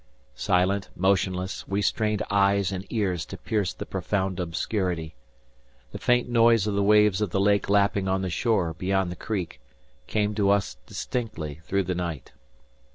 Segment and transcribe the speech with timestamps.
[0.33, 5.13] Silent, motionless, we strained eyes and ears to pierce the profound obscurity.
[5.91, 9.15] The faint noise of the waves of the lake lapping on the shore beyond the
[9.15, 9.61] creek,
[10.07, 12.31] came to us distinctly through the night.